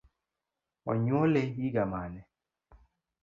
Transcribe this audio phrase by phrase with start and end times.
[0.91, 2.21] Onyuole higa mane?